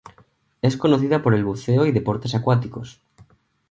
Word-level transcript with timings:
Es 0.63 0.77
conocida 0.77 1.21
por 1.21 1.35
el 1.35 1.45
buceo 1.45 1.85
y 1.85 1.91
deportes 1.91 2.33
acuáticos. 2.33 3.03